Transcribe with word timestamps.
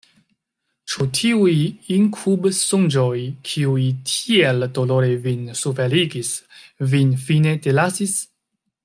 Ĉu 0.91 1.05
tiuj 1.17 1.51
inkubsonĝoj, 1.97 3.19
kiuj 3.51 3.85
tiel 4.13 4.67
dolore 4.79 5.13
vin 5.27 5.45
suferigis, 5.63 6.33
vin 6.95 7.17
fine 7.29 7.57
delasis? 7.69 8.21